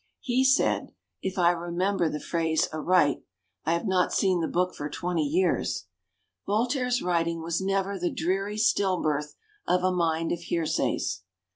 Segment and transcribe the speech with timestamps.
[0.21, 3.21] He said, if I remember the phrase aright
[3.65, 5.85] (I have not seen the book for twenty years):
[6.47, 9.35] "Voltaire's writing was never the dreary still birth
[9.67, 11.21] of a mind of hear says."